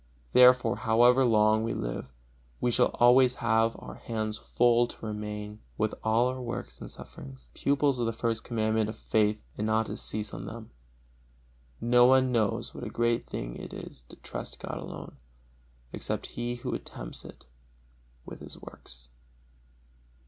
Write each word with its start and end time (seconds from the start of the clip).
Therefore, 0.33 0.77
however 0.77 1.23
long 1.25 1.63
we 1.63 1.75
live, 1.75 2.11
we 2.59 2.71
shall 2.71 2.89
always 2.95 3.35
have 3.35 3.75
our 3.77 3.93
hands 3.93 4.35
full 4.35 4.87
to 4.87 5.05
remain, 5.05 5.59
with 5.77 5.93
all 6.03 6.25
our 6.25 6.41
works 6.41 6.81
and 6.81 6.89
sufferings, 6.89 7.51
pupils 7.53 7.99
of 7.99 8.07
the 8.07 8.11
First 8.11 8.43
Commandment 8.43 8.89
and 8.89 8.95
of 8.95 8.95
faith, 8.95 9.39
and 9.59 9.67
not 9.67 9.85
to 9.85 9.95
cease 9.95 10.31
to 10.31 10.39
learn. 10.39 10.71
No 11.79 12.07
one 12.07 12.31
knows 12.31 12.73
what 12.73 12.83
a 12.83 12.89
great 12.89 13.25
thing 13.25 13.55
it 13.55 13.73
is 13.75 14.01
to 14.09 14.15
trust 14.15 14.59
God 14.59 14.79
alone, 14.79 15.17
except 15.93 16.25
he 16.33 16.55
who 16.55 16.73
attempts 16.73 17.23
it 17.23 17.45
with 18.25 18.39
his 18.39 18.59
works. 18.59 19.09